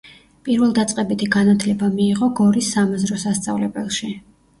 [0.45, 4.11] პირველდაწყებითი განათლება მიიღო გორის სამაზრო სასწავლებელში.